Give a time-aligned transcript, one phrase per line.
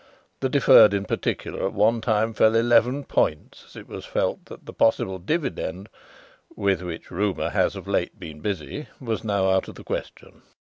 [0.39, 4.65] The Deferred in particular at one time fell eleven points as it was felt that
[4.65, 5.89] the possible dividend,
[6.55, 10.41] with which rumour has of late been busy, was now out of the question.'"